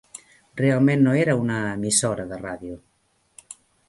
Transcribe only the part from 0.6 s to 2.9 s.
Realment no era una "emissora" de ràdio.